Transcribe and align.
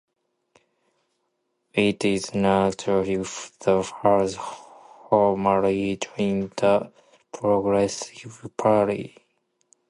It 1.75 2.03
is 2.03 2.29
unclear 2.33 3.01
if 3.03 3.51
she 3.63 3.71
has 4.01 4.35
formally 5.07 5.97
joined 5.97 6.53
the 6.57 6.91
Progressive 7.31 8.49
Party. 8.57 9.15